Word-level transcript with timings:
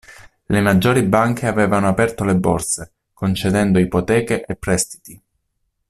Le 0.45 0.61
maggiori 0.61 1.03
banche 1.03 1.45
avevano 1.45 1.87
aperto 1.87 2.23
le 2.23 2.35
borse 2.35 2.93
concedendo 3.13 3.77
ipoteche 3.77 4.43
e 4.43 4.55
prestiti. 4.55 5.21